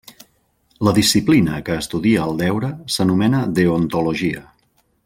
La 0.87 0.93
disciplina 0.99 1.59
que 1.67 1.75
estudia 1.83 2.25
el 2.31 2.41
deure 2.41 2.73
s'anomena 2.95 3.45
deontologia. 3.61 4.45